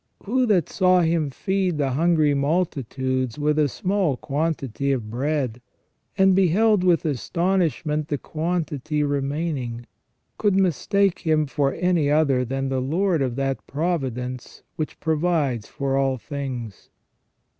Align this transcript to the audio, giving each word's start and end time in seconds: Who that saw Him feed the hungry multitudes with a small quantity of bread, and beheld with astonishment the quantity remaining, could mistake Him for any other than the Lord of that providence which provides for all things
Who 0.23 0.47
that 0.47 0.67
saw 0.67 1.01
Him 1.01 1.29
feed 1.29 1.77
the 1.77 1.91
hungry 1.91 2.33
multitudes 2.33 3.37
with 3.37 3.59
a 3.59 3.69
small 3.69 4.17
quantity 4.17 4.91
of 4.91 5.11
bread, 5.11 5.61
and 6.17 6.35
beheld 6.35 6.83
with 6.83 7.05
astonishment 7.05 8.07
the 8.07 8.17
quantity 8.17 9.03
remaining, 9.03 9.85
could 10.39 10.55
mistake 10.55 11.19
Him 11.19 11.45
for 11.45 11.75
any 11.75 12.09
other 12.09 12.43
than 12.43 12.69
the 12.69 12.81
Lord 12.81 13.21
of 13.21 13.35
that 13.35 13.67
providence 13.67 14.63
which 14.75 14.99
provides 14.99 15.67
for 15.67 15.95
all 15.95 16.17
things 16.17 16.89